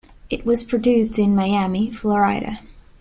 It 0.31 0.47
was 0.47 0.63
produced 0.63 1.19
in 1.19 1.35
Miami, 1.35 1.91
Florida. 1.91 2.57